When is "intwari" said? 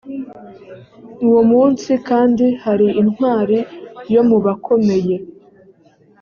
3.01-3.57